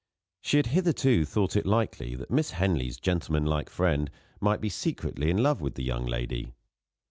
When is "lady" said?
6.07-6.53